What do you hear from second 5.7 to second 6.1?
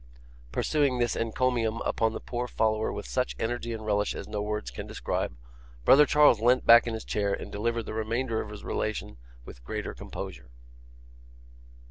brother